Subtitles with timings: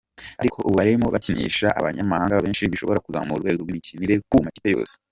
[0.41, 4.95] Ariko ubu barimo bakinisha abanyamahanga benshi bishobora kuzamura urwego rw’imikinire ku makipe yose.